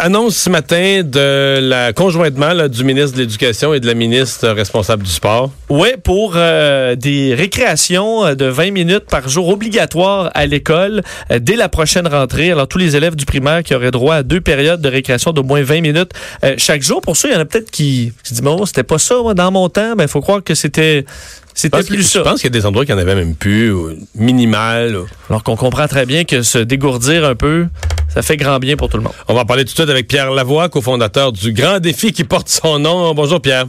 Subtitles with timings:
[0.00, 4.48] annonce ce matin de la conjointement là, du ministre de l'Éducation et de la ministre
[4.48, 5.50] responsable du sport.
[5.68, 11.38] Oui, pour euh, des récréations euh, de 20 minutes par jour obligatoires à l'école euh,
[11.38, 12.50] dès la prochaine rentrée.
[12.50, 15.42] Alors, tous les élèves du primaire qui auraient droit à deux périodes de récréation d'au
[15.42, 16.12] moins 20 minutes
[16.56, 17.00] chaque jour.
[17.02, 19.34] Pour ça, il y en a peut-être qui se disent, bon, c'était pas ça moi,
[19.34, 19.94] dans mon temps.
[19.96, 21.04] Ben, il faut croire que c'était
[21.52, 22.20] c'était plus ça.
[22.20, 23.74] Je pense qu'il y a des endroits qui en avaient même plus,
[24.14, 25.00] minimal.
[25.28, 27.66] Alors qu'on comprend très bien que se dégourdir un peu,
[28.10, 29.12] ça fait grand bien pour tout le monde.
[29.28, 32.24] On va en parler tout de suite avec Pierre Lavoie, cofondateur du Grand Défi qui
[32.24, 33.14] porte son nom.
[33.14, 33.64] Bonjour Pierre.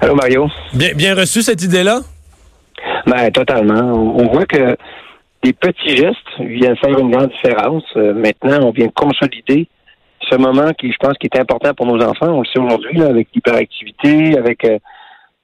[0.00, 0.48] Allô Mario.
[0.72, 2.00] Bien, bien reçu cette idée-là?
[3.06, 4.14] Ben, totalement.
[4.16, 4.76] On voit que
[5.42, 7.84] des petits gestes viennent faire une grande différence.
[7.96, 9.68] Euh, maintenant, on vient consolider
[10.30, 12.28] ce moment qui, je pense, qui est important pour nos enfants.
[12.28, 14.78] On le sait aujourd'hui, avec l'hyperactivité, avec euh,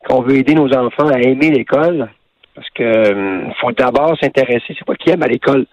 [0.07, 2.10] qu'on veut aider nos enfants à aimer l'école.
[2.55, 5.66] Parce que euh, faut d'abord s'intéresser, c'est quoi qui aime à l'école.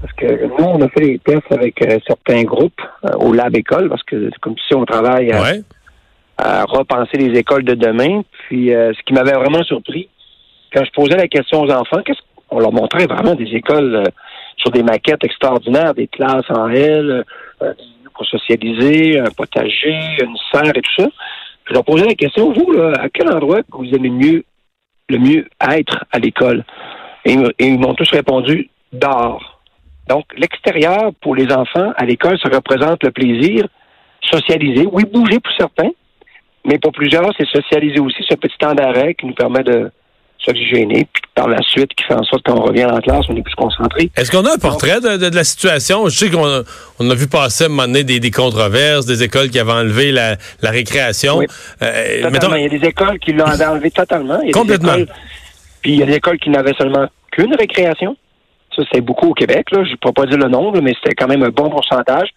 [0.00, 3.56] Parce que nous, on a fait des tests avec euh, certains groupes euh, au lab
[3.56, 8.20] école, parce que comme si on travaille à, repenser les écoles de demain.
[8.30, 10.10] Puis ce qui m'avait vraiment surpris,
[10.70, 14.04] quand je posais la question aux enfants, qu'est-ce qu'on leur montrait vraiment des écoles
[14.58, 17.24] sur des maquettes extraordinaires, des classes en L,
[18.16, 21.08] pour socialiser, un potager, une serre et tout ça.
[21.68, 24.44] Je leur posais la question, vous, là, à quel endroit vous aimez mieux,
[25.08, 26.64] le mieux être à l'école?
[27.24, 29.55] Et, ils m'ont tous répondu, dehors.
[30.08, 33.66] Donc, l'extérieur, pour les enfants, à l'école, ça représente le plaisir,
[34.22, 35.90] socialiser, oui, bouger pour certains,
[36.64, 39.90] mais pour plusieurs, c'est socialiser aussi ce petit temps d'arrêt qui nous permet de,
[40.38, 43.42] s'oxygéner, puis par la suite, qui fait en sorte qu'on revient en classe, on est
[43.42, 44.10] plus concentré.
[44.16, 46.08] Est-ce qu'on a un portrait de, la situation?
[46.08, 46.62] Je sais qu'on a,
[46.98, 50.12] on a vu passer à un moment donné des, controverses, des écoles qui avaient enlevé
[50.12, 51.40] la, récréation.
[51.82, 54.40] Euh, il y a des écoles qui l'ont enlevé totalement.
[54.52, 54.96] Complètement.
[55.82, 58.16] puis il y a des écoles qui n'avaient seulement qu'une récréation.
[58.76, 59.70] Ça, c'est beaucoup au Québec.
[59.72, 59.84] Là.
[59.84, 62.28] Je ne peux pas dire le nombre, mais c'était quand même un bon pourcentage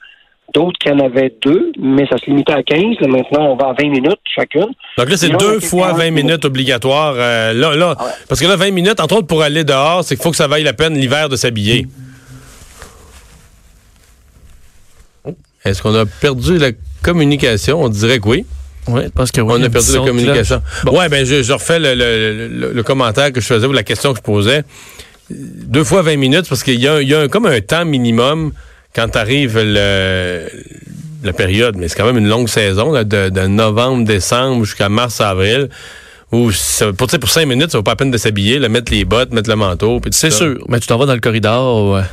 [0.53, 3.07] d'autres qui en avaient deux, mais ça se limitait à 15.
[3.07, 4.67] maintenant, on va à 20 minutes chacune.
[4.97, 7.13] Donc là, c'est deux fois 20 minutes obligatoires.
[7.17, 10.15] Euh, là, là, ah Parce que là, 20 minutes, entre autres, pour aller dehors, c'est
[10.15, 11.87] qu'il faut que ça vaille la peine l'hiver de s'habiller.
[15.65, 16.71] Est-ce qu'on a perdu la
[17.03, 17.81] communication?
[17.81, 18.45] On dirait que oui.
[18.87, 20.61] Oui, parce que On a perdu la communication.
[20.91, 24.63] Oui, ben je, refais le, commentaire que je faisais ou la question que je posais.
[25.29, 28.51] Deux fois 20 minutes, parce qu'il y a, y a comme un temps minimum
[28.95, 30.47] quand arrive le,
[31.23, 35.69] la période, mais c'est quand même une longue saison, de, novembre, décembre jusqu'à mars, avril.
[36.31, 36.51] Où
[36.95, 39.49] pour, pour cinq minutes, ça vaut pas la peine de s'habiller, mettre les bottes, mettre
[39.49, 39.99] le manteau.
[40.11, 40.63] C'est sûr.
[40.67, 42.03] Mais tu t'en vas dans le corridor.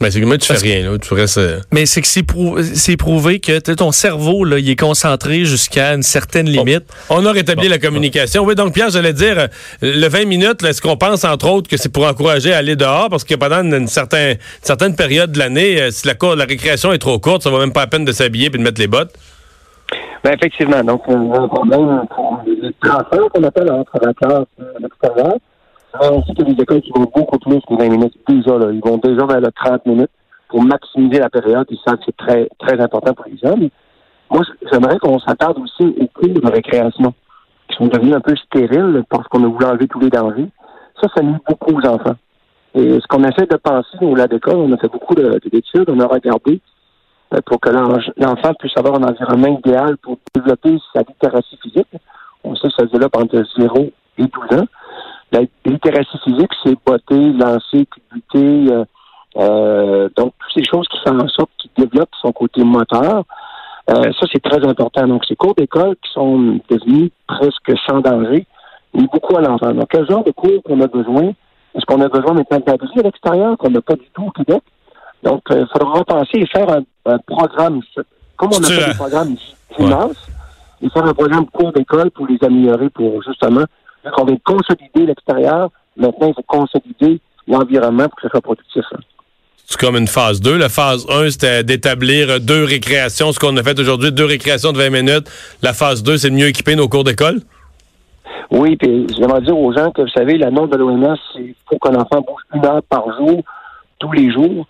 [0.00, 0.98] Mais c'est que tu fais rien, là.
[0.98, 1.38] Tu restes.
[1.38, 6.02] Euh, mais c'est que c'est prouvé que ton cerveau, là, il est concentré jusqu'à une
[6.02, 6.84] certaine limite.
[7.10, 8.44] On a rétabli la communication.
[8.44, 9.46] Oui, donc, Pierre, j'allais dire, euh,
[9.82, 13.08] le 20 minutes, est-ce qu'on pense, entre autres, que c'est pour encourager à aller dehors?
[13.08, 16.98] Parce que pendant une, certaine, certaine période de l'année, euh, si la, la récréation est
[16.98, 19.14] trop courte, ça va même pas la peine de s'habiller et de mettre les bottes.
[20.24, 20.82] Ben, effectivement.
[20.82, 25.34] Donc, on a un problème pour les transferts qu'on appelle entre la classe et l'extérieur.
[26.00, 28.14] Ensuite, il y a des écoles qui vont beaucoup plus que 20 minutes.
[28.28, 30.10] Déjà, là, ils vont déjà vers le 30 minutes
[30.48, 31.66] pour maximiser la période.
[31.70, 33.70] Ils savent que c'est très, très important pour les jeunes.
[34.30, 37.14] Moi, j'aimerais qu'on s'attarde aussi aux cours de récréation,
[37.68, 40.48] qui sont devenus un peu stériles parce qu'on a voulu enlever tous les dangers.
[41.00, 42.16] Ça, ça nuit beaucoup aux enfants.
[42.74, 46.00] Et ce qu'on essaie de penser au lab d'école, on a fait beaucoup d'études, on
[46.00, 46.60] a regardé
[47.32, 51.86] euh, pour que l'enfant puisse avoir un environnement idéal pour développer sa littératie physique.
[52.42, 54.64] On sait que ça se développe entre 0 et 12 ans.
[55.34, 58.84] La littératie physique, c'est botter, lancer, buter, euh,
[59.36, 63.24] euh, donc toutes ces choses qui font en sorte qu'il développe son côté moteur.
[63.90, 65.08] Euh, ça, c'est très important.
[65.08, 68.46] Donc, ces cours d'école qui sont devenus presque sans danger,
[68.94, 69.74] mais beaucoup à l'enfant.
[69.74, 71.32] Donc, quel genre de cours qu'on a besoin?
[71.74, 74.62] Est-ce qu'on a besoin maintenant d'abri à l'extérieur qu'on n'a pas du tout au Québec?
[75.24, 77.80] Donc, il faudra repenser et faire un, programme,
[78.36, 79.34] comme on a fait des programmes
[79.76, 80.28] finance,
[80.80, 83.64] et faire un programme cours d'école pour les améliorer, pour justement
[84.18, 85.70] on veut consolider l'extérieur.
[85.96, 88.84] Maintenant, il faut consolider l'environnement pour que ce soit productif.
[88.92, 89.00] Hein.
[89.66, 90.58] C'est comme une phase 2.
[90.58, 94.78] La phase 1, c'était d'établir deux récréations, ce qu'on a fait aujourd'hui, deux récréations de
[94.78, 95.30] 20 minutes.
[95.62, 97.40] La phase 2, c'est de mieux équiper nos cours d'école?
[98.50, 101.78] Oui, puis j'aimerais dire aux gens que, vous savez, la norme de l'OMS, c'est faut
[101.78, 103.42] qu'un enfant bouge une heure par jour,
[103.98, 104.66] tous les jours,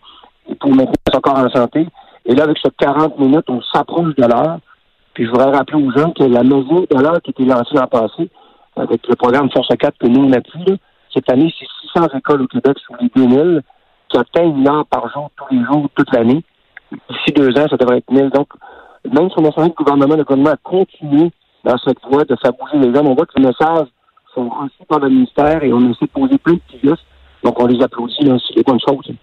[0.61, 1.87] pour maintenir son corps en santé.
[2.27, 4.59] Et là, avec ce 40 minutes, on s'approche de l'heure.
[5.15, 7.75] Puis je voudrais rappeler aux gens que la mesure de l'heure qui a été lancée
[7.75, 8.29] l'an passé,
[8.77, 10.81] avec le programme Force 4 que nous, on appuie.
[11.13, 13.63] Cette année, c'est 600 écoles au Québec sur les 2000
[14.09, 16.43] qui atteignent une heure par jour, tous les jours, toute l'année.
[16.91, 18.31] D'ici deux ans, ça devrait être 1000.
[18.31, 18.49] Donc,
[19.05, 21.31] même si on a senti le gouvernement, le gouvernement a continué
[21.65, 23.89] dans cette voie de faire bouger les gens, on voit que les messages
[24.35, 27.05] sont reçus par le ministère et on essaie de poser plein de petits gestes.
[27.43, 29.15] Donc, on les applaudit, c'est des bonnes choses.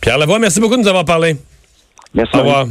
[0.00, 1.36] Pierre Lavoie, merci beaucoup de nous avoir parlé.
[2.14, 2.36] Merci.
[2.36, 2.66] Au revoir.